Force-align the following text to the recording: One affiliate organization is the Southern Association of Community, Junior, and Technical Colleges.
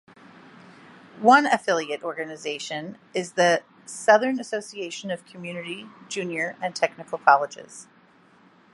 One 1.21 1.45
affiliate 1.45 2.01
organization 2.01 2.97
is 3.13 3.33
the 3.33 3.61
Southern 3.85 4.39
Association 4.39 5.11
of 5.11 5.23
Community, 5.27 5.85
Junior, 6.09 6.55
and 6.59 6.75
Technical 6.75 7.19
Colleges. 7.19 7.87